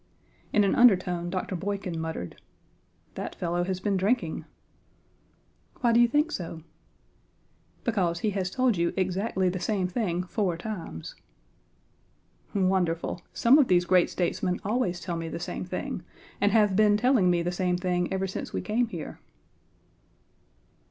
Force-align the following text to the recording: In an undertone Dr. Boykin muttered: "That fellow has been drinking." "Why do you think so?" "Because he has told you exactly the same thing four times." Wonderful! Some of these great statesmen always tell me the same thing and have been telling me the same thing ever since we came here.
In 0.51 0.63
an 0.63 0.73
undertone 0.73 1.29
Dr. 1.29 1.55
Boykin 1.55 1.99
muttered: 1.99 2.41
"That 3.13 3.35
fellow 3.35 3.63
has 3.65 3.79
been 3.79 3.97
drinking." 3.97 4.45
"Why 5.81 5.91
do 5.93 5.99
you 5.99 6.07
think 6.07 6.31
so?" 6.31 6.63
"Because 7.83 8.21
he 8.21 8.31
has 8.31 8.49
told 8.49 8.77
you 8.77 8.93
exactly 8.97 9.47
the 9.47 9.59
same 9.59 9.87
thing 9.87 10.23
four 10.23 10.57
times." 10.57 11.13
Wonderful! 12.55 13.21
Some 13.31 13.59
of 13.59 13.67
these 13.67 13.85
great 13.85 14.09
statesmen 14.09 14.59
always 14.65 14.99
tell 14.99 15.17
me 15.17 15.29
the 15.29 15.39
same 15.39 15.65
thing 15.65 16.01
and 16.41 16.51
have 16.51 16.75
been 16.75 16.97
telling 16.97 17.29
me 17.29 17.43
the 17.43 17.51
same 17.51 17.77
thing 17.77 18.11
ever 18.11 18.25
since 18.25 18.51
we 18.51 18.61
came 18.61 18.87
here. 18.87 19.19